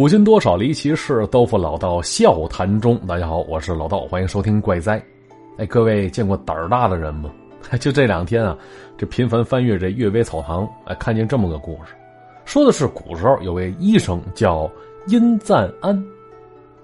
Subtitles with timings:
[0.00, 2.98] 古今多少离奇事，都付老道笑谈中。
[3.06, 4.98] 大家好，我是老道，欢迎收听怪哉。
[5.58, 7.30] 哎，各位见过胆儿大的人吗？
[7.78, 8.56] 就这两天啊，
[8.96, 11.92] 这频繁翻阅这《阅微草堂》，哎，看见这么个故事，
[12.46, 14.70] 说的是古时候有位医生叫
[15.06, 16.02] 殷赞安，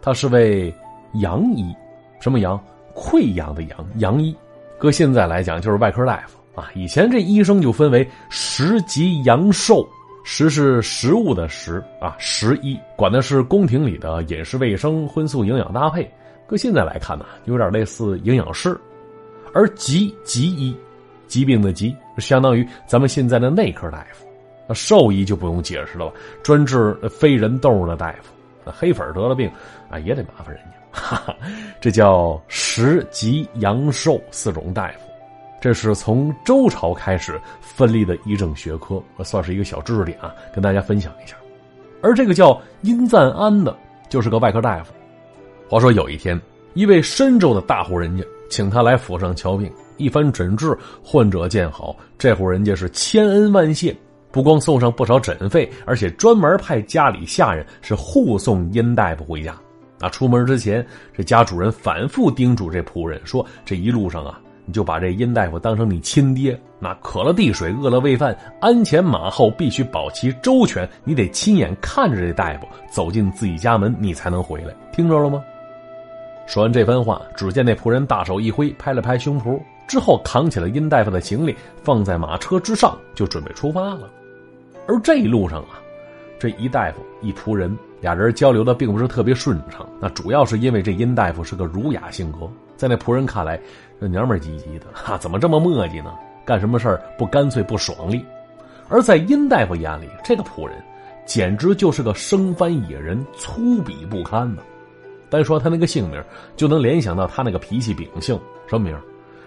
[0.02, 0.70] 他是位
[1.14, 1.74] 洋医，
[2.20, 2.62] 什么洋？
[2.94, 4.36] 溃疡的疡，洋医。
[4.76, 6.68] 搁现在来讲，就是外科大夫啊。
[6.74, 9.88] 以前这医生就分为十级阳寿。
[10.28, 16.10] 食是食物的食啊，食医管的是宫廷里的饮食卫生、荤素营养搭配。
[16.48, 18.76] 搁现在来看呢，有点类似营养师。
[19.54, 20.76] 而疾疾医，
[21.28, 24.26] 疾病的疾，相当于咱们现在的内科大夫。
[24.66, 28.34] 那兽医就不用解释了吧，专治非人动物的大夫。
[28.64, 29.48] 那黑粉得了病
[29.88, 30.72] 啊，也得麻烦人家。
[30.90, 31.36] 哈哈，
[31.80, 35.05] 这叫食疾阳寿四种大夫。
[35.60, 41.36] 这是从周朝开始分立的医政学科，算是一个小知识点啊，跟大家分享一下。
[42.02, 43.76] 而这个叫殷赞安的，
[44.08, 44.92] 就是个外科大夫。
[45.68, 46.40] 话说有一天，
[46.74, 53.96] 一位深州的大户人家请他来府上瞧病，一番诊治，患者见好，这户人家是千恩万谢，
[54.30, 59.56] 不光送上不少诊费，而且专门派家里下人是护送殷大夫回家。
[60.00, 60.86] 啊，出门之前，
[61.16, 70.86] 这家主人反复叮嘱这仆人说：“这一路上啊。”你就把这殷大夫当成你亲爹，那渴了递水，饿了喂饭，鞍前马后必须保其周全。
[71.04, 74.74] 你得亲眼看着这大夫走进自己家门，你才能回来。
[74.92, 75.42] 听着了吗？
[76.46, 84.10] 说完这番话，只见那仆人大手一挥，拍了拍胸脯，之后扛起了殷大夫的行李，放在马车之上，就准备出发了。
[84.88, 85.80] 而这一路上啊，
[86.38, 92.48] 这一大夫一仆人俩人交流的并不是特别顺畅，那主要是因为这殷大夫是个儒雅性格。
[92.76, 93.60] 在那仆人看来，
[94.00, 96.14] 这娘们唧唧的，哈，怎么这么磨叽呢？
[96.44, 98.24] 干什么事儿不干脆不爽利？
[98.88, 100.76] 而在殷大夫眼里，这个仆人
[101.24, 104.62] 简直就是个生番野人，粗鄙不堪呢。
[105.28, 106.22] 单说他那个姓名，
[106.54, 108.38] 就能联想到他那个脾气秉性。
[108.68, 108.96] 什么名？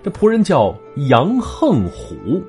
[0.04, 0.76] 这仆人叫
[1.08, 2.44] 杨横虎，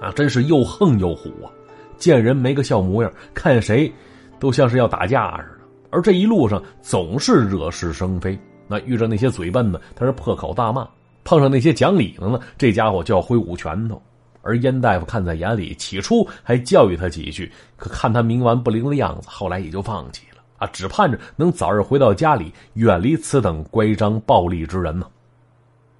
[0.00, 1.52] 啊，真是又横又虎啊！
[1.98, 3.92] 见人没个笑模样，看谁
[4.38, 5.64] 都像是要打架似的。
[5.90, 8.38] 而这一路上总是惹是生非。
[8.66, 10.84] 那遇着那些嘴笨的，他是破口大骂；
[11.24, 14.00] 碰上那些讲理的呢，这家伙就要挥舞拳头。
[14.46, 25.06] 而燕大夫看在眼里，起初还教育他几句，可看他冥顽不灵的样子，后来也就放弃了啊，只盼着能早日回到家里，远离此等乖张暴力之人呢。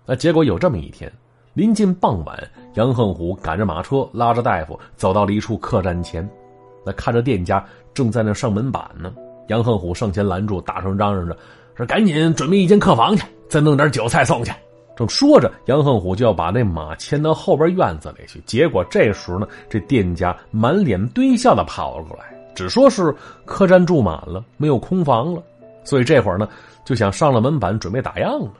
[0.04, 1.10] 那结果有这么一天，
[1.54, 2.38] 临近傍晚，
[2.74, 6.28] 杨恒虎赶着马车，拉着大夫走到了一处客栈前，
[6.84, 7.64] 那看着店家
[7.94, 9.10] 正在那上门板呢，
[9.48, 11.34] 杨恒虎上前拦住，大声嚷嚷着。
[11.76, 14.52] 说赶紧准备一间客房去，再弄点酒菜送去。
[14.96, 18.40] 正说着，杨恒虎就要把那马牵到后边院子里去。
[18.46, 23.12] 结果这时呢，这店家满脸堆笑的跑了过来，只说是
[23.44, 25.42] 客栈住满了，没有空房了，
[25.82, 26.48] 所以这会儿呢
[26.84, 28.52] 就想上了门板准备打烊了。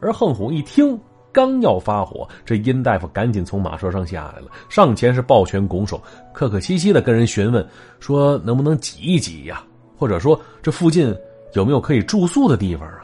[0.00, 0.98] 而横虎一听，
[1.30, 6.02] 刚要发火，这殷大夫赶紧从马车上下来了，上前是抱拳拱手，
[6.32, 7.64] 客客气气的跟人询问
[8.00, 9.62] 说能不能挤一挤呀，
[9.96, 11.16] 或者说这附近。
[11.54, 13.00] 有没有可以住宿的地方啊？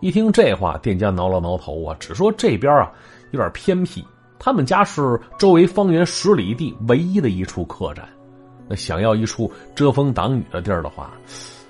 [0.00, 2.90] 一听这话，店家挠了挠头啊，只说这边啊
[3.30, 4.04] 有点偏僻。
[4.38, 8.06] 他们家是周围方圆十里地唯一的一处客栈。
[8.68, 11.10] 那想要一处遮风挡雨的地儿的话，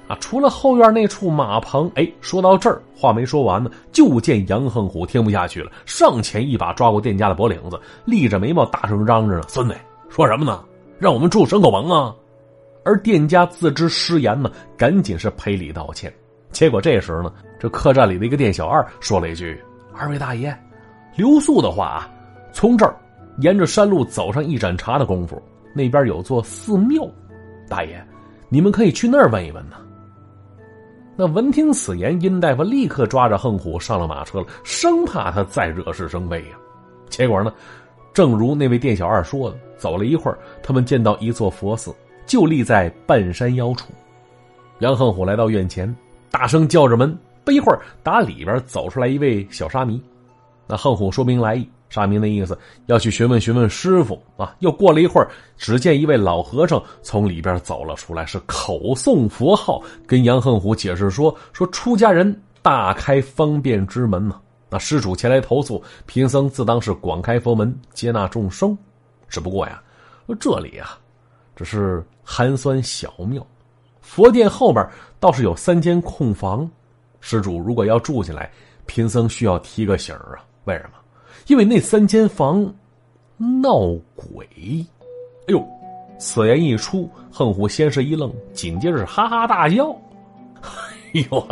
[0.08, 1.90] 啊，除了后院那处马棚。
[1.94, 9.76] 哎，说到这儿，话没说完呢，就见杨横虎听不下去了，上前一把抓过店家的脖领子，立着眉毛大声嚷着：“孙子，
[10.08, 10.64] 说什么呢？
[10.98, 12.14] 让我们住牲口棚啊！”
[12.84, 16.12] 而店家自知失言呢，赶紧是赔礼道歉。
[16.50, 19.60] 结果这时呢，这客栈里的一个店小二说了一句
[19.92, 20.56] ：“二位大爷，
[21.16, 22.10] 留宿的话啊，
[22.52, 22.94] 从这儿
[23.38, 25.42] 沿着山路走上一盏茶的功夫，
[25.74, 27.04] 那边有座寺庙，
[27.68, 28.00] 大爷，
[28.48, 29.76] 你们可以去那儿问一问呢。”
[31.16, 36.56] 那闻听此言，殷大夫立刻抓着横虎上了马车了，生怕他再惹是生非呀。
[37.08, 37.52] 结果呢，
[38.12, 41.94] 正如那位店小二说的，走了一会儿，他们见到一座佛寺。
[42.26, 43.92] 就立在半山腰处，
[44.80, 45.94] 杨横虎来到院前，
[46.30, 47.16] 大声叫着门。
[47.44, 50.02] 不一会儿，打里边走出来一位小沙弥。
[50.66, 54.56] 那横虎说明来意，沙弥的意思要去询问询问师傅啊。
[54.60, 55.28] 又过了一会儿，
[55.58, 64.40] 只见一位老和尚从里边走了出来，是口诵佛号，跟杨横虎解释说：“说出家人大开方便之门嘛。
[64.70, 68.76] 那施主前来投诉，贫僧自当是广开佛门，接纳众生。
[69.28, 69.82] 只不过呀，
[70.40, 70.98] 这里啊。”
[71.56, 73.46] 只是寒酸小庙，
[74.00, 74.86] 佛殿后边
[75.20, 76.68] 倒是有三间空房，
[77.20, 78.50] 施主如果要住进来，
[78.86, 80.38] 贫僧需要提个醒啊。
[80.64, 80.98] 为什么？
[81.46, 82.64] 因为那三间房
[83.36, 83.78] 闹
[84.14, 84.46] 鬼。
[85.46, 85.62] 哎呦，
[86.18, 89.94] 此言一出，横虎先是一愣，紧接着哈哈大笑
[90.62, 91.48] ：“哎呦，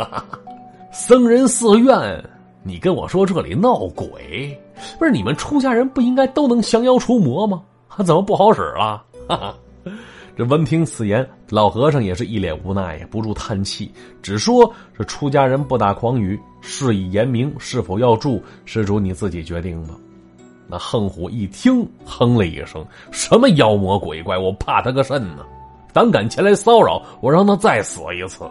[0.91, 2.23] 僧人寺院，
[2.63, 4.59] 你跟我说这里闹鬼，
[4.97, 7.63] 不是你们出家人不应该都能降妖除魔吗？
[8.05, 9.55] 怎么不好使了？”哈哈。
[10.35, 13.91] 这闻听此言，老和尚也是一脸无奈呀，不住叹气，
[14.21, 19.93] 只说：“这出家人不打诳语，事已言明，是否要住，施主你自己决定吧。”
[20.67, 25.45] 那横虎一听，哼了一声：“什么妖魔鬼怪，我怕他个甚呢？
[25.91, 28.43] 胆敢前来骚扰，我让他再死一次！”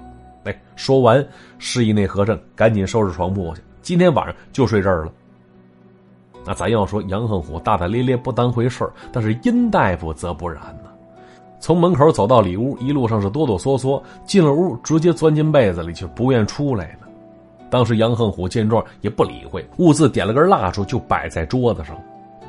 [0.45, 1.27] 哎，说完，
[1.59, 5.13] 示意那和尚赶紧收拾床铺去，今天晚上就睡这儿了。
[6.45, 10.61] 那咱要说杨横虎大大咧咧不当回事但是殷大夫则不然。
[11.63, 17.09] 从门口走到里屋，一路上是哆哆嗦嗦，进了屋直接钻进被子里，却不愿出来了。
[17.71, 21.97] 当时杨恒虎见状也不理会，兀自点了根蜡烛就摆在桌子上。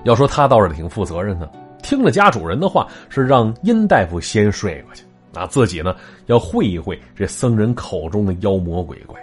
[0.03, 1.47] 要说他倒是挺负责任的，
[1.83, 5.05] 听了家主人的话，是让殷大夫先睡过去，
[5.35, 5.95] 啊，自己呢
[6.25, 9.15] 要会一会这僧人口中的妖魔鬼怪。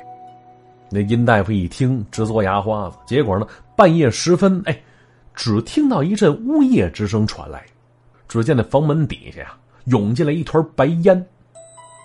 [0.89, 3.45] 那殷大夫一听直嘬牙花子，结果呢
[3.75, 4.81] 半夜时分，哎，
[5.35, 7.67] 只听到一阵呜咽之声传来，
[8.29, 9.57] 只见那房门底下呀。
[9.91, 11.27] 涌进来一团白烟，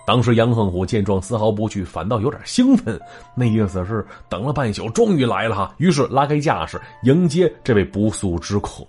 [0.05, 2.99] 当时杨恒虎见状丝毫不惧，反倒有点兴奋，
[3.35, 5.73] 那意思是等了半宿，终于来了哈。
[5.77, 8.85] 于是拉开架势迎接这位不速之客。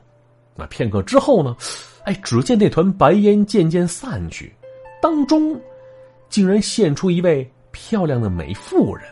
[0.55, 1.57] 那片刻之后呢？
[2.05, 4.55] 哎，只见那团白烟渐渐散去，
[5.03, 5.61] 当中
[6.29, 9.05] 竟然现出一位漂亮的美妇人。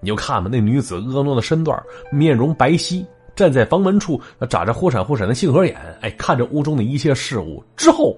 [0.00, 1.80] 你就看吧，那女子婀娜的身段，
[2.10, 4.20] 面容白皙，站在房门处，
[4.50, 8.16] 眨着忽闪忽闪的杏核眼，哎，看着屋中的一切事物之后。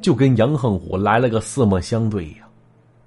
[0.00, 2.46] 就跟杨横虎来了个四目相对呀！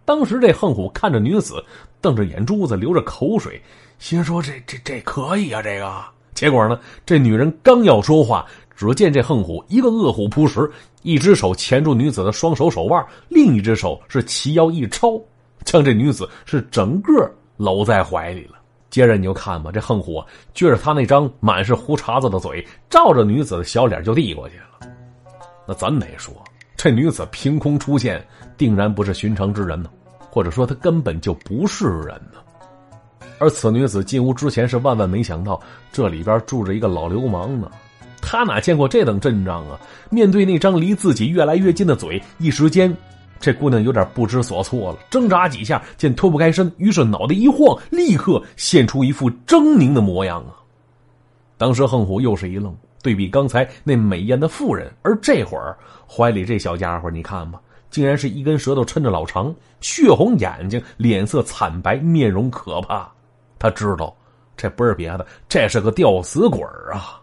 [0.05, 1.63] 当时这横虎看着女子，
[2.01, 3.61] 瞪着眼珠子，流着口水，
[3.99, 6.03] 心说：“这这这可以啊！”这个
[6.33, 8.45] 结果呢，这女人刚要说话，
[8.75, 10.69] 只见这横虎一个饿虎扑食，
[11.03, 15.17] 一只手钳住女子的双手手腕，另一只手是齐腰一抄，
[15.63, 18.55] 将这女子是整个搂在怀里了。
[18.89, 20.21] 接着你就看吧，这横虎
[20.53, 24.89] 撅着他那张满是胡茬子的嘴，照着女子的小脸就递过去了。
[25.65, 26.33] 那咱得说。
[26.83, 28.21] 这女子凭空出现，
[28.57, 29.89] 定然不是寻常之人呢，
[30.29, 32.41] 或者说她根本就不是人呢。
[33.39, 35.57] 而此女子进屋之前是万万没想到
[35.93, 37.71] 这里边住着一个老流氓呢，
[38.21, 39.79] 她哪见过这等阵仗啊？
[40.09, 42.93] 面对那张离自己越来越近的嘴，一时间，
[43.39, 50.59] 这姑娘有点不知所措了，挣扎几下，见脱不开身，于是脑袋一晃，立刻现出一副狰狞的模样啊！
[51.57, 52.75] 当时横虎又是一愣。
[53.03, 55.77] 对比刚才那美艳的妇人，而这会儿
[56.07, 57.61] 怀里这小家伙，你看吧，
[57.91, 63.07] 竟然是一根舌头抻着老长，血红眼睛，脸色惨白，面容可怕。
[63.59, 64.15] 他知道，
[64.57, 67.21] 这不是别的，这是个吊死鬼啊！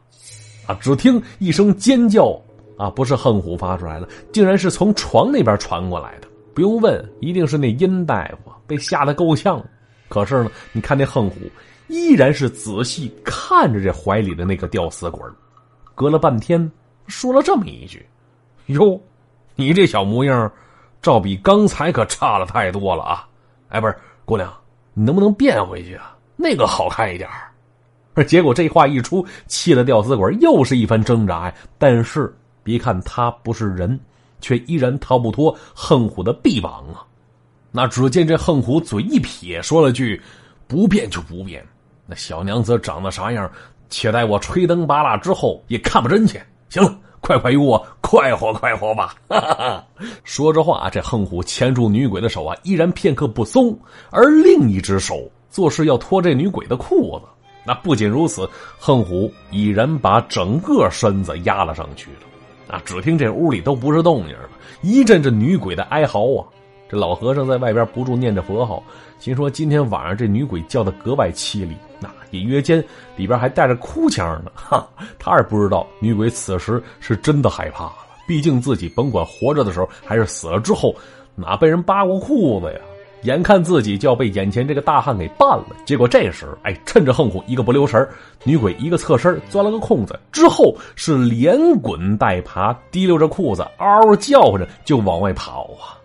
[0.67, 0.79] 啊！
[0.81, 2.41] 只听一声尖叫，
[2.79, 6.29] 啊，不是横虎发出来了，竟然是从床那边传过来的。
[6.55, 9.65] 不用问，一定是那殷大夫被吓得够呛。
[10.09, 11.37] 可是呢，你看那横虎
[11.88, 15.23] 依然是仔细看着这怀里的那个吊死鬼。
[16.00, 16.73] 隔了半天，
[17.08, 18.06] 说了这么一句
[18.73, 18.99] ：“哟，
[19.55, 20.50] 你这小模样，
[21.02, 23.29] 照比刚才可差了太多了啊！
[23.69, 23.94] 哎，不是
[24.25, 24.50] 姑娘，
[24.94, 26.17] 你能不能变回去啊？
[26.37, 27.52] 那个好看一点儿。”
[28.25, 31.55] 结果这话一出，气得吊死鬼又是一番挣扎呀。
[31.76, 34.00] 但是别看他不是人，
[34.41, 37.05] 却依然逃不脱横虎的臂膀啊！
[37.70, 40.19] 那只见这横虎嘴一撇，说了句
[40.67, 41.63] ：“不变就不变。”
[42.08, 43.53] 那小娘子长得啥样？
[43.91, 46.41] 且待我吹灯拔蜡之后，也看不真切。
[46.70, 49.15] 行了，快快与我快活快活吧！
[49.29, 49.85] 哈哈哈
[50.25, 53.79] 说着话，这横虎牵住女鬼的手啊，依然片刻不松，
[54.11, 57.27] 而另一只手做事要脱这女鬼的裤子。
[57.67, 62.75] 那不仅如此，横虎已然把整个身子压了上去了。
[62.75, 64.49] 啊，只听这屋里都不是动静了，
[64.81, 66.47] 一阵这女鬼的哀嚎啊！
[66.89, 68.82] 这老和尚在外边不住念着佛号，
[69.19, 71.77] 心说今天晚上这女鬼叫的格外凄厉。
[72.01, 72.82] 那隐约间
[73.17, 74.89] 里边还带着哭腔呢，哈！
[75.19, 77.94] 他也不知道女鬼此时是真的害怕了。
[78.27, 80.94] 毕竟自己甭管活着的时候还是死了之后，
[81.34, 82.81] 哪被人扒过裤子呀？
[83.25, 88.08] 眼看自己就要被眼前这个大汉给办了，结果这时，哎，趁着横虎一个不留神，
[88.44, 95.99] 女鬼一个侧身钻了个空子，之后是连滚带爬，提溜着裤子，嗷嗷叫唤着就往外跑啊！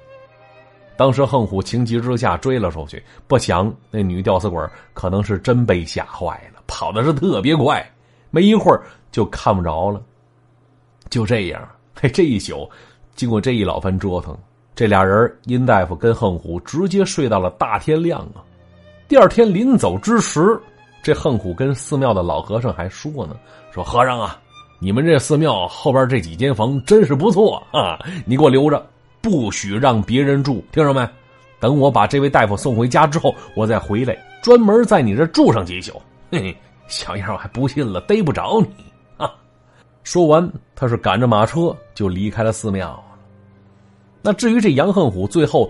[0.97, 4.61] 当时横虎情急之下追了出去，不想那女吊死鬼
[4.93, 7.85] 可能是真被吓坏了，跑的是特别快，
[8.31, 10.01] 没一会儿就看不着了。
[11.09, 11.61] 就这样，
[11.99, 12.69] 嘿，这一宿，
[13.15, 14.37] 经过这一老番折腾，
[14.73, 18.43] 这俩人殷大夫跟横虎直接睡到了大天亮啊。
[19.07, 20.59] 第二天临走之时，
[21.03, 23.35] 这横虎跟寺庙的老和尚还说呢
[23.71, 24.41] ：“说和尚啊，
[24.79, 27.99] 你们这寺庙后边这几间房真是不错啊！
[28.25, 28.83] 你给我留着，
[29.25, 31.09] 不许让别人住，听着没？
[31.59, 35.99] 等我把这位大夫送回家之后，我再回来，专门在你这住上几宿。
[36.31, 38.67] 嘿嘿，小样我还不信了，逮不着你
[39.17, 39.33] 啊！
[40.03, 43.03] 说完，他是赶着马车就离开了寺庙。
[44.21, 45.67] 那至于这杨恨虎最后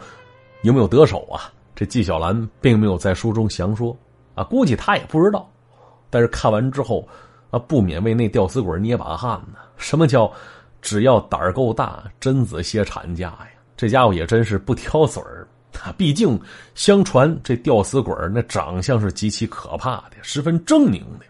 [0.63, 1.47] 有没有得手啊？
[1.73, 3.95] 这纪晓岚并没有在书中详说
[4.33, 5.49] 啊，估计他也不知道。
[6.09, 7.07] 但是看完之后
[7.51, 9.59] 啊，不免为那吊死鬼捏把汗呢。
[9.77, 10.29] 什么叫
[10.85, 13.47] 只要胆儿够大，贞子歇产假呀？
[13.75, 15.47] 这家伙也真是不挑嘴儿。
[15.97, 16.39] 毕竟，
[16.75, 21.25] 相传这吊死鬼那长相是极其可怕的，十分狰狞的。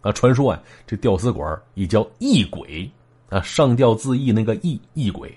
[0.00, 2.88] 啊，传说啊，这吊死鬼也叫异鬼
[3.30, 5.36] 啊，上吊自缢那个异异鬼，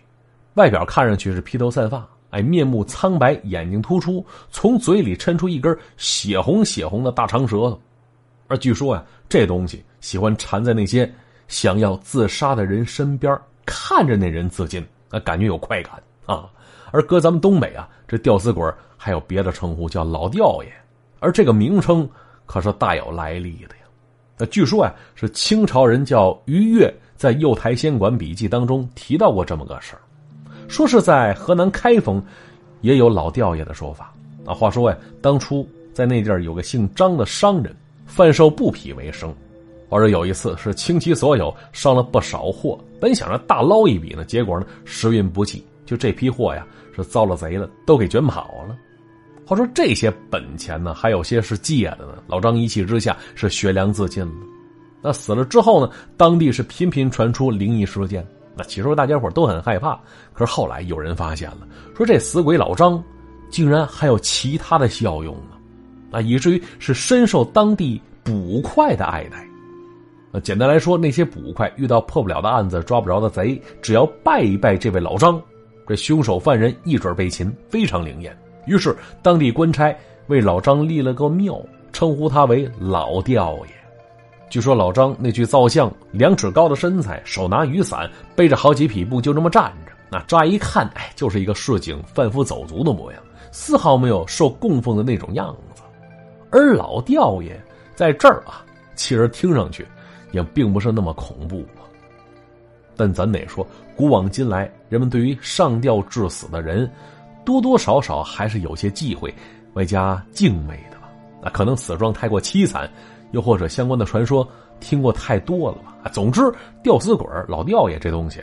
[0.53, 2.07] 外表看上去是披头散发。
[2.29, 7.81] 哎，面目苍白，眼睛突出，从嘴里抻出一根血红血红的大长舌头，
[8.49, 11.11] 而据说呀，这东西喜欢缠在那些
[11.47, 15.93] 想要自杀的人身边，看着那人自尽，那感觉有快感
[16.25, 16.49] 啊。
[16.91, 18.63] 而搁咱们东北啊，这吊死鬼
[18.95, 20.71] 还有别的称呼，叫老吊爷，
[21.19, 22.09] 而这个名称
[22.45, 23.83] 可是大有来历的呀。
[24.37, 30.01] 那据说呀，是清朝人叫于越在《右台仙馆笔记》当中提到过这么个事儿。
[30.67, 32.23] 说是在河南开封，
[32.81, 34.13] 也有老吊爷的说法
[34.45, 34.53] 啊。
[34.53, 37.75] 话说呀，当初在那地儿有个姓张的商人，
[38.05, 39.33] 贩售布匹为生。
[39.89, 46.65] 话说有一次是倾其所有上了不少货，本想着大捞一笔呢，结果呢时运不济，就这批货呀
[46.96, 48.75] 是遭了贼了，都给卷跑了。
[49.46, 52.15] 话说这些本钱呢，还有些是借的呢。
[52.27, 54.34] 老张一气之下是悬梁自尽了。
[55.01, 58.27] 那死了之后呢，当地是频频传出灵异事件。
[58.58, 59.98] 那起初大家伙都很害怕，
[60.34, 61.60] 可是后来有人发现了，
[61.96, 63.01] 说这死鬼老张，
[63.50, 65.56] 竟然还有其他的效用呢，
[66.12, 69.46] 啊，以至于是深受当地捕快的爱戴。
[70.31, 75.41] 那简单来说，那些捕快遇到破不了的案子、抓不着的贼，只要拜一拜这位老张，
[75.88, 78.38] 这凶手犯人一准被擒，非常灵验。
[78.65, 79.96] 于是当地官差
[80.27, 81.57] 为老张立了个庙，
[81.93, 83.74] 称呼他为老吊爷。
[84.50, 89.91] 据说老张那具造像，两尺高的身材，手拿雨伞，背着好几匹布，就这么站着。
[90.10, 95.81] 那乍一看，哎，就是一个市井贩夫走卒的模样，丝毫没有受供奉的那种样子。
[96.50, 97.62] 而老吊爷
[97.93, 98.63] 在这儿啊，
[98.96, 99.86] 其实听上去
[100.31, 101.86] 也并不是那么恐怖啊。
[102.96, 103.65] 但咱得说，
[103.96, 106.89] 古往今来，人们对于上吊致死的人，
[107.46, 109.34] 多多少少还是有些忌讳，
[109.74, 111.10] 外加敬畏的吧。
[111.41, 112.89] 那可能死状太过凄惨。
[113.31, 114.48] 又或者相关的传说
[114.79, 116.10] 听过太多了吧？
[116.13, 116.41] 总之，
[116.81, 118.41] 吊死鬼老吊爷这东西，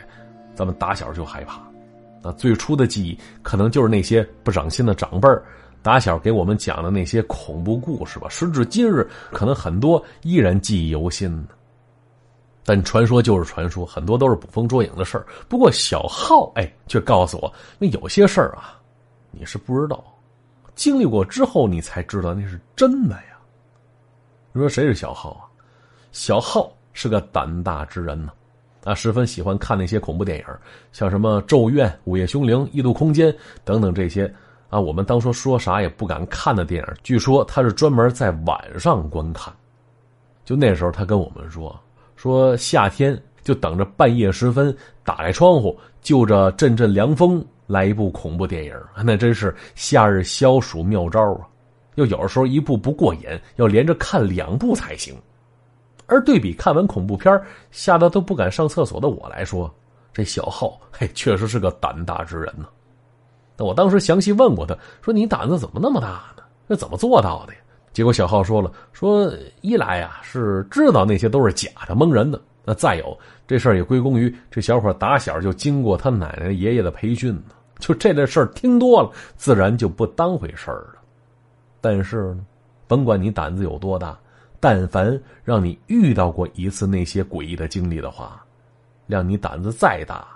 [0.53, 1.59] 咱们打小就害怕。
[2.21, 5.27] 那最初的记忆，可能就是那些不长心的长辈
[5.81, 8.29] 打小给我们讲的那些恐怖故事吧。
[8.29, 11.47] 时至今日，可能很多依然记忆犹新呢。
[12.65, 15.25] 但传说就是传说，很多都是捕风捉影的事儿。
[15.47, 18.81] 不过小浩哎，却告诉我，那有些事儿啊，
[19.29, 20.03] 你是不知道，
[20.73, 23.37] 经历过之后，你才知道那是真的呀。
[24.51, 25.45] 你说谁是小浩啊？
[26.11, 28.31] 小浩是个胆大之人呢，
[28.83, 30.45] 啊，十分喜欢看那些恐怖电影，
[30.91, 33.31] 像什么《咒怨》《午夜凶铃》《异度空间》
[33.63, 34.33] 等等这些
[34.69, 36.93] 啊，我们当初说啥也不敢看的电影。
[37.03, 39.53] 据说他是专门在晚上观看。
[40.43, 41.77] 就那时候，他跟我们说，
[42.25, 51.45] 说夏天就等着半夜时分打开窗户，就着阵阵凉风来一部恐怖电影，那真是夏日消暑妙招啊！
[51.93, 53.25] 又有的时候一部不过瘾，
[53.57, 55.15] 要连着看两部才行。
[56.07, 57.39] 而对比看完恐怖片
[57.69, 59.71] 吓得都不敢上厕所的我来说，
[60.11, 62.65] 这小浩嘿确实是个胆大之人呢。
[63.55, 66.41] 那我当时详细问过他，说你胆子怎么那么大呢？
[66.65, 67.59] 那怎么做到的呀？
[67.95, 77.55] 结果小浩说了，说一来呀是知道那些都是假的蒙人的，那再有这事儿也归功于这小伙打小就经过他奶奶爷爷的培训呢。
[77.79, 80.95] 就这类事儿听多了，自然就不当回事儿了。
[81.79, 82.45] 但是呢，
[82.85, 84.19] 甭管你胆子有多大，
[84.59, 88.43] 但凡让你遇到过一次那些诡异的经历的话，
[89.07, 90.27] 让你胆子再大，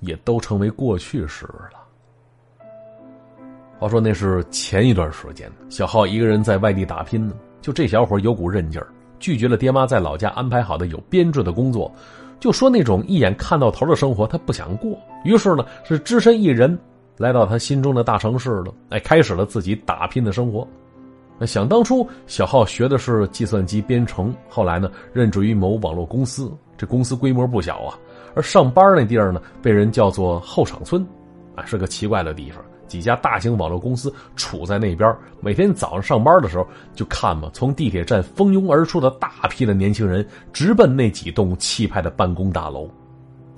[0.00, 1.85] 也都成为过去式了。
[3.78, 7.34] 话说那是前一段时间，小浩一个人在外地打拼呢。
[7.60, 8.86] 就这小伙有股韧劲儿，
[9.18, 11.92] 拒绝了爹妈在老家安排好的有编制的工作，
[12.38, 14.96] 就说那种一眼看到头的生活他不想过。
[15.24, 16.78] 于是呢，是只身一人
[17.16, 20.66] 来到他心中的大城市了，哎，开始了自己打拼的生活。
[21.38, 27.98] 那想当初，小浩学的是计算机编程，后来呢，任职于某网络公司，这公司规模不小啊。
[28.34, 31.06] 而上班那地儿呢，被人叫做后场村，
[31.54, 42.88] 啊，是个奇怪的地方，几家大型网络公司处在那边，每天早上上班的时候就看嘛，从地铁站蜂拥而出的大批的年轻人直奔那几栋气派的办公大楼，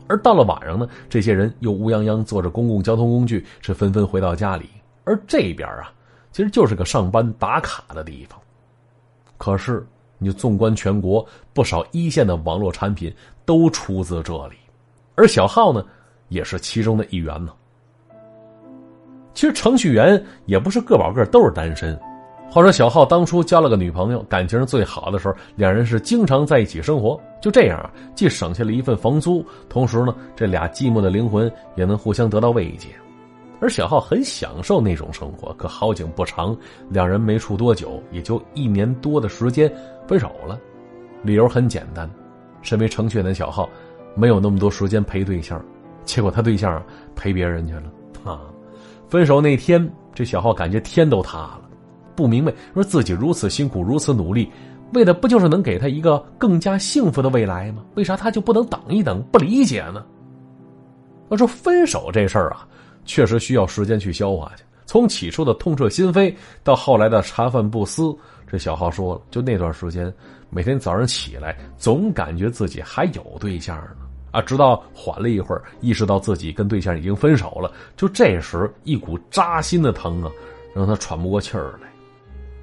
[0.06, 4.68] 而到了晚上呢，这些人又乌泱泱坐着公共交通工具，是纷纷回到家里。
[5.04, 5.92] 而这边啊，
[6.32, 8.38] 其实就是个上班打卡的地方。
[9.36, 9.86] 可是，
[10.18, 14.56] 你纵观全国，不少一线的网络产品都出自这里，
[15.14, 15.84] 而小浩呢，
[16.28, 17.52] 也是其中的一员呢。
[19.38, 21.96] 其实程序员也不是个保个都是单身。
[22.50, 27.16] 话说小浩当初交了个女朋友，感情最好的时候，两人是经常在一起生活。
[27.40, 32.88] 就这样啊，既省下了一份房租，同时呢，这俩寂寞的灵魂也能互相得到慰藉。
[33.60, 35.54] 而小浩很享受那种生活。
[35.54, 36.56] 可好景不长，
[36.88, 39.72] 两人没处多久，也就一年多的时间
[40.08, 40.58] 分手了。
[41.22, 42.10] 理由很简单，
[42.60, 43.68] 身为程序员的小浩
[44.16, 45.64] 没有那么多时间陪对象，
[46.04, 47.84] 结果他对象陪别人去了
[48.24, 48.40] 啊。
[49.08, 51.62] 分手那天，这小浩感觉天都塌了，
[52.14, 54.50] 不明白说自己如此辛苦、如此努力，
[54.92, 57.82] 为的不就是能给他一个更加幸福的未来吗？
[57.94, 59.22] 为啥他就不能等一等？
[59.32, 60.04] 不理解呢？
[61.28, 62.66] 我说分手这事儿啊，
[63.04, 64.64] 确实需要时间去消化去。
[64.84, 66.34] 从起初的痛彻心扉，
[66.64, 68.14] 到后来的茶饭不思，
[68.46, 70.12] 这小浩说了，就那段时间，
[70.48, 74.07] 每天早上起来，总感觉自己还有对象呢。
[74.38, 80.30] 啊，直到缓了一会儿，意识到自己跟对象已经分手了，就这时一股扎心的疼啊，
[80.72, 81.88] 让他喘不过气儿来。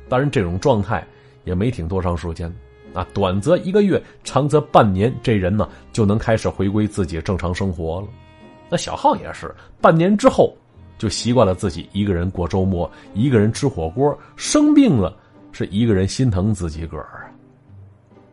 [0.08, 1.06] 当然，这种状态
[1.44, 2.50] 也没挺多长时间，
[2.94, 8.08] 啊，短则一个月，长则半年，这人呢就能开始回归自己正常生活了。
[8.70, 10.56] 那小浩也是，半年之后
[10.98, 15.14] 就习惯了自己一个人过周末，一个人吃火锅，生病了
[15.52, 17.28] 是一个人心疼自己个儿啊。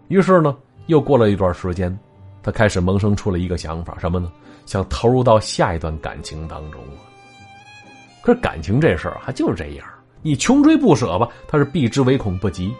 [0.07, 0.57] 于是呢，
[0.87, 1.99] 又过了一段时间。
[2.43, 4.31] 他开始萌生出了一个想法，什么呢？
[4.67, 6.81] 想投入到下一段感情当中
[8.23, 9.87] 可是感情这事儿还就是这样，
[10.23, 12.73] 你穷追不舍吧，他是避之唯恐不及。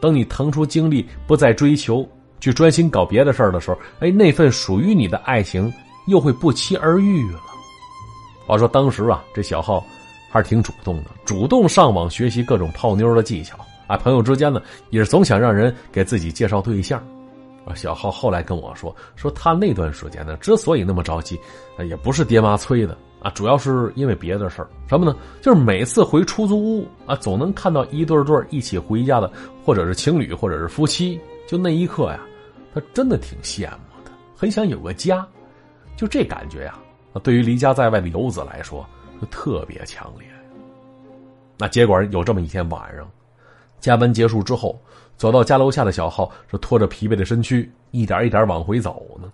[0.00, 5.72] 等你腾出精力不再追求，去专心搞别的事儿的时候，哎，那份属于你的爱情
[6.06, 7.40] 又会不期而遇了。
[8.46, 9.84] 话说当时啊，这小浩
[10.30, 13.96] 还是挺主动的，主动上网学习各种泡妞的技巧啊。
[13.96, 17.02] 朋友之间呢，也是总想让人给自己介绍对象。
[17.66, 21.40] 啊，小浩后来跟我说，说他那段时间呢，之所以那么着急，
[21.88, 24.68] 也不是爹妈催的啊，主要是因为别的事儿。
[24.86, 25.16] 什么呢？
[25.40, 29.32] 就是每次回出租屋啊，总能看到一对对一起回家的，
[29.64, 31.18] 或者是情侣，或者是夫妻。
[31.46, 32.20] 就那一刻呀，
[32.74, 35.26] 他真的挺羡慕的，很想有个家。
[35.96, 36.78] 就这感觉呀，
[37.22, 38.86] 对于离家在外的游子来说，
[39.30, 40.28] 特别强烈。
[41.56, 43.08] 那结果有这么一天晚上，
[43.80, 44.78] 加班结束之后。
[45.16, 49.32] 走到家楼下的小浩是拖着疲惫的身躯，一点一点往回走呢。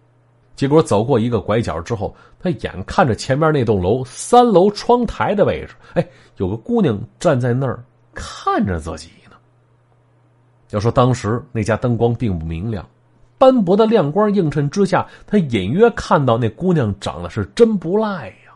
[0.55, 9.37] 结果走过一个拐角之后，他眼看着前面那栋楼三楼窗台的位置，哎，有个姑娘站在那儿看着自己呢。
[10.69, 12.87] 要说当时那家灯光并不明亮，
[13.39, 18.53] 斑驳的亮光映衬之下，他隐约看到那姑娘长得是真不赖呀，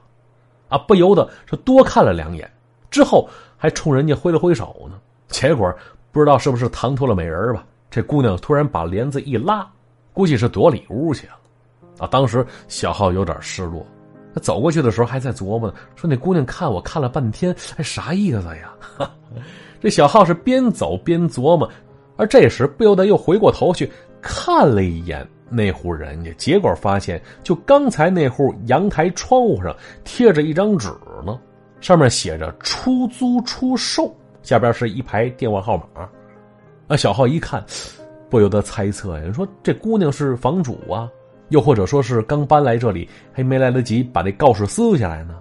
[0.68, 2.48] 啊，不由得是多看了两眼，
[2.90, 5.00] 之后还冲人家挥了挥手呢。
[5.28, 5.74] 结果。
[6.14, 7.66] 不知道是不是唐突了美人吧？
[7.90, 9.68] 这姑娘突然把帘子一拉，
[10.12, 11.32] 估计是躲里屋去了。
[11.98, 13.84] 啊，当时小浩有点失落，
[14.32, 18.72] 他走过去的时候还在琢磨呢，说那姑娘看我看了半天，哎，啥意思呀？
[19.82, 21.68] 这小浩是边走边琢磨，
[22.16, 23.90] 而这时不由得又回过头去
[24.22, 29.74] 看了一眼那户人家，结果发现就刚才那户阳台窗户上
[30.04, 30.88] 贴着一张纸
[31.26, 31.36] 呢，
[31.80, 34.16] 上面写着“出租出售”。
[34.44, 36.08] 下边是一排电话号码，
[36.86, 37.64] 啊，小浩一看，
[38.28, 41.10] 不由得猜测呀，说这姑娘是房主啊，
[41.48, 45.40] 又或者说是刚搬来这里，还没来得及把那告示撕下来呢。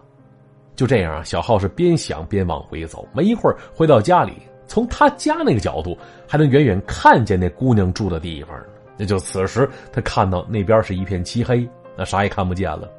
[0.73, 4.33] 就这样啊，小浩是边想边往回走，没一会儿回到家里，
[4.67, 8.57] 从他家那个角度还能远远看见那姑娘住的地方。
[8.97, 12.89] 那就此时他看到那边是一片漆黑，那啥也看不见了。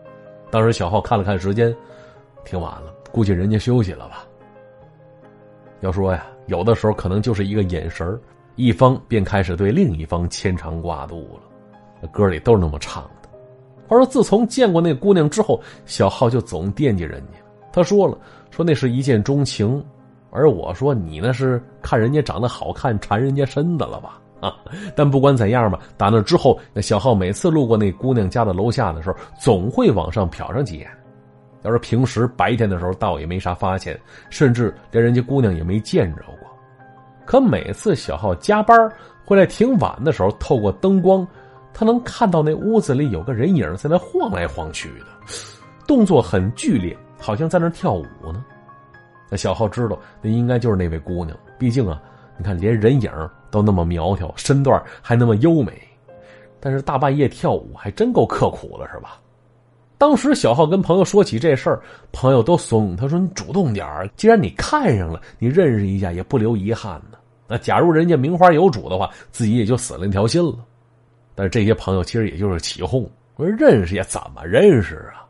[0.51, 1.75] 当时小浩看了看时间，
[2.45, 4.27] 挺晚了，估计人家休息了吧。
[5.85, 8.19] 要说呀，有的时候可能就是一个眼神
[8.57, 12.09] 一方便开始对另一方牵肠挂肚了。
[12.09, 13.29] 歌里都是那么唱的。
[13.87, 17.39] 他说，自从见过那姑娘之后，小浩就总惦记人家。
[17.71, 18.17] 他说了，
[18.51, 19.85] 说那是一见钟情，
[20.31, 24.19] 而我说你那是看人家长得好看，馋人家身子了吧？
[24.41, 24.57] 啊！
[24.97, 30.89] 但不管怎样吧，打那之后，那小浩每次路过那姑娘家的楼下的时候，总会往上瞟上几眼。
[31.65, 33.99] 要是平时白天的时候，倒也没啥发现，
[34.31, 36.49] 甚至连人家姑娘也没见着过。
[37.25, 38.79] 可每次小浩加班
[39.25, 41.27] 回来挺晚的时候，透过灯光，
[41.73, 45.07] 他能看到那屋子里有个人影在那晃来晃去的，
[45.87, 48.45] 动作很剧烈，好像在那跳舞呢。
[49.31, 51.35] 那小浩知道，那应该就是那位姑娘。
[51.59, 51.99] 毕竟啊，
[52.37, 53.11] 你看连人影
[53.51, 55.73] 都那么苗条，身段还那么优美，
[56.61, 59.19] 但是大半夜跳舞还真够刻苦的，是吧？
[60.05, 61.81] 当时小浩跟朋友说起这事儿，
[62.13, 67.17] 朋友都怂，他说：“你主动点儿既然你看上了，你认识一下也不留遗憾呢。
[67.49, 70.59] 那假如人家名花有主的话，自己也就死了那条心了。”
[71.35, 75.25] 但是这些朋友其实也就是起哄，说认识也怎么认识啊？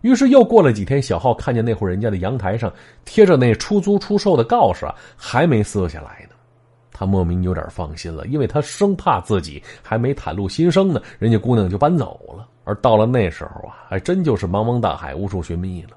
[0.00, 2.72] 于是又过了几天，小浩看见那户人家的阳台上
[3.04, 6.34] 贴着那出租出售的告示啊，还没撕下来呢。
[6.90, 12.48] 他莫名有点放心了，因为他生怕自己还没袒露心声呢，人家姑娘就搬走了。
[12.70, 15.96] 而到了那时候啊，还真就是茫茫大海无处寻觅了。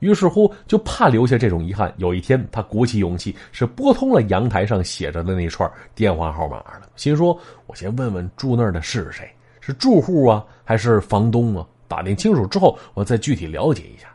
[0.00, 1.94] 于是乎，就怕留下这种遗憾。
[1.96, 6.82] 有一天，他鼓起勇气，是拨通了阳台上写着的那串电话号码了。
[6.96, 11.64] 心说：“我先问问住那儿的是谁，是住户啊，还是房东啊？
[11.86, 14.08] 打听清楚之后，我再具体了解一下。”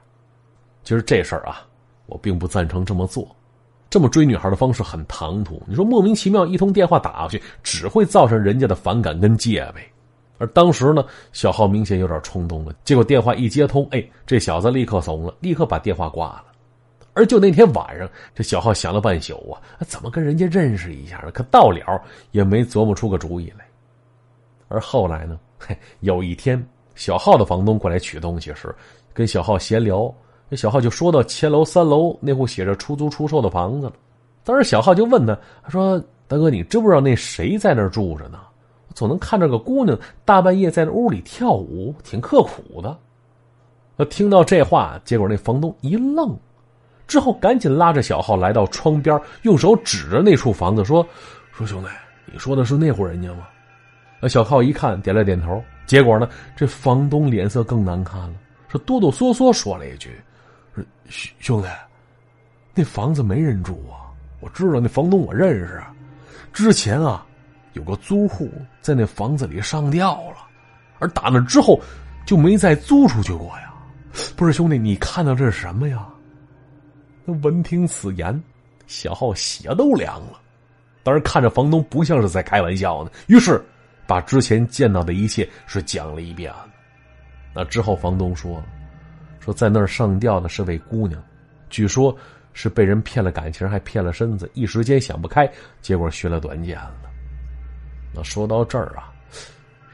[0.83, 1.65] 其实这事儿啊，
[2.05, 3.33] 我并不赞成这么做。
[3.89, 5.63] 这么追女孩的方式很唐突。
[5.65, 9.81] 你说莫名其妙一通电话打过去，只会造成人家的反感跟戒备。
[10.41, 12.73] 而当时呢，小浩明显有点冲动了。
[12.83, 16.45] 结果电话一接通，哎，这小子立刻怂了，立刻把电话挂了。
[17.13, 21.29] 而就那天晚上，这小浩想了半宿啊，怎么跟人家认识一下呢？
[21.29, 22.01] 可到了
[22.31, 23.67] 也没琢磨出个主意来。
[24.67, 26.59] 而后来呢，嘿，有一天，
[26.95, 28.73] 小浩的房东过来取东西时，
[29.13, 30.11] 跟小浩闲聊，
[30.49, 33.93] 这小浩就说到前楼三楼那户写着出租出售的房子了。
[34.43, 38.39] 当时小浩就问他，他说：“大哥，你知不知道那谁在那儿住着呢？”
[38.93, 42.97] 总能看着个姑娘大半夜在那屋里跳舞，挺刻苦的。
[44.09, 46.35] 听到这话，结果那房东一愣，
[47.05, 51.05] 之后赶紧拉着小浩来到窗边，用手指着那处房子说
[51.53, 51.89] ：“说兄弟，
[52.25, 53.47] 你说的是那户人家吗？”
[54.19, 55.63] 那小浩一看，点了点头。
[55.85, 58.33] 结果呢，这房东脸色更难看了，
[58.69, 60.09] 是哆哆嗦嗦说了一句
[61.09, 61.67] ：“兄兄弟，
[62.73, 64.09] 那房子没人住啊！
[64.39, 65.79] 我知道那房东我认识，
[66.51, 67.23] 之前啊。”
[67.73, 70.47] 有个租户在那房子里上吊了，
[70.99, 71.79] 而打那之后
[72.25, 73.73] 就没再租出去过呀。
[74.35, 76.05] 不是兄弟，你看到这是什么呀？
[77.23, 78.43] 那闻听此言，
[78.87, 80.39] 小浩血都凉了。
[81.03, 83.63] 当然看着房东不像是在开玩笑呢，于是
[84.05, 86.51] 把之前见到的一切是讲了一遍。
[87.53, 88.61] 那之后房东说
[89.39, 91.21] ：“说在那儿上吊的是位姑娘，
[91.69, 92.15] 据说
[92.53, 95.49] 是被人骗了感情，还骗了身子，一时间想不开，
[95.81, 96.93] 结果学了短见了。”
[98.13, 99.11] 那说到这儿啊，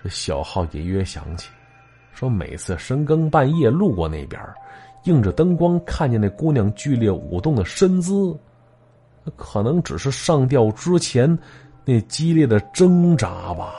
[0.03, 1.49] 这小浩隐约想起，
[2.13, 4.41] 说每次深更半夜路过那边，
[5.03, 8.35] 映着灯光看见那姑娘剧烈舞动的身姿，
[9.35, 11.37] 可能只是上吊之前
[11.85, 13.75] 那激烈的挣扎吧。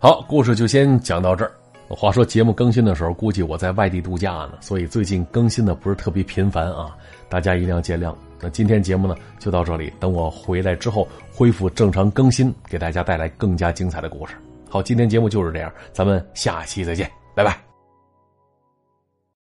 [0.00, 1.52] 好，故事就先讲到这儿。
[1.94, 6.96] 话说节目更新的时候，估计我在外地度假呢，所以最近更新的不是特别频繁啊，
[7.28, 8.14] 大家一定要见谅。
[8.40, 14.34] 那今天节目呢就到这里，等我回来之后恢复正常更新，给大家带来更加精彩的故事。
[14.68, 17.67] 好，今天节目就是这样，咱们下期再见，拜拜。